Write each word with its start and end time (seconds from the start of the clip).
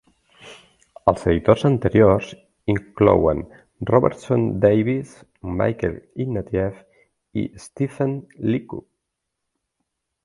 Els 1.11 1.25
editors 1.33 1.65
anteriors 1.67 2.29
inclouen 2.73 3.43
Robertson 3.91 4.47
Davies, 4.65 5.13
Michael 5.61 6.01
Ignatieff 6.25 6.83
i 7.43 7.45
Stephen 7.67 8.17
Leacock. 8.49 8.89